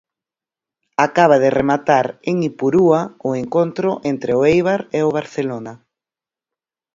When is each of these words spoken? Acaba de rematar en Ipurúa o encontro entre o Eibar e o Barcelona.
Acaba 0.97 1.37
de 1.37 1.51
rematar 1.51 2.05
en 2.29 2.35
Ipurúa 2.49 3.01
o 3.27 3.29
encontro 3.43 3.89
entre 4.11 4.31
o 4.39 4.41
Eibar 4.51 4.81
e 4.97 4.99
o 5.07 5.13
Barcelona. 5.17 5.73